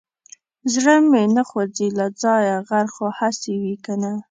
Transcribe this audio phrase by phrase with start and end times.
[0.73, 4.11] زړه مې نه خوځي له ځايه غر خو هسې وي کنه.